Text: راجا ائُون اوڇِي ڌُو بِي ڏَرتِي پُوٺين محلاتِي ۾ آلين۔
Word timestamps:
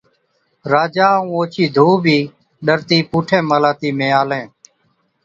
راجا 0.71 1.09
ائُون 1.19 1.27
اوڇِي 1.35 1.65
ڌُو 1.75 1.89
بِي 2.03 2.17
ڏَرتِي 2.65 2.97
پُوٺين 3.11 3.43
محلاتِي 3.49 3.89
۾ 3.99 4.01
آلين۔ 4.21 4.47